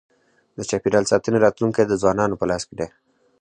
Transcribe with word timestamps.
د 0.57 0.59
چاپېریال 0.69 1.05
ساتنې 1.11 1.37
راتلونکی 1.45 1.83
د 1.87 1.93
ځوانانو 2.01 2.39
په 2.39 2.45
لاس 2.49 2.63
کي 2.67 2.75
دی. 2.79 2.87